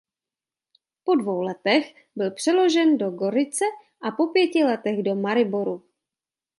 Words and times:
Pod 1.03 1.15
dvou 1.19 1.41
letech 1.41 2.05
byl 2.15 2.31
přeložen 2.31 2.97
do 2.97 3.09
Gorice 3.11 3.65
a 4.01 4.11
po 4.11 4.27
pěti 4.27 4.63
letech 4.63 5.03
do 5.03 5.15
Mariboru. 5.15 5.83